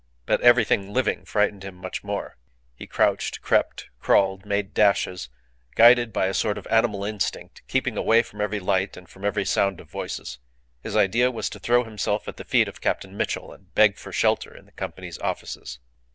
But 0.25 0.41
everything 0.41 0.91
living 0.91 1.25
frightened 1.25 1.61
him 1.63 1.75
much 1.75 2.03
more. 2.03 2.35
He 2.75 2.87
crouched, 2.87 3.43
crept, 3.43 3.91
crawled, 3.99 4.47
made 4.47 4.73
dashes, 4.73 5.29
guided 5.75 6.11
by 6.11 6.25
a 6.25 6.33
sort 6.33 6.57
of 6.57 6.65
animal 6.71 7.03
instinct, 7.03 7.61
keeping 7.67 7.95
away 7.97 8.23
from 8.23 8.41
every 8.41 8.59
light 8.59 8.97
and 8.97 9.07
from 9.07 9.23
every 9.23 9.45
sound 9.45 9.79
of 9.79 9.91
voices. 9.91 10.39
His 10.81 10.95
idea 10.95 11.29
was 11.29 11.51
to 11.51 11.59
throw 11.59 11.83
himself 11.83 12.27
at 12.27 12.37
the 12.37 12.43
feet 12.43 12.67
of 12.67 12.81
Captain 12.81 13.15
Mitchell 13.15 13.53
and 13.53 13.71
beg 13.75 13.95
for 13.99 14.11
shelter 14.11 14.57
in 14.57 14.65
the 14.65 14.71
Company's 14.71 15.19
offices. 15.19 15.77